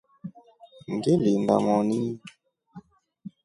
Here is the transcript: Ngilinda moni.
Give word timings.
Ngilinda 0.93 1.55
moni. 1.65 2.01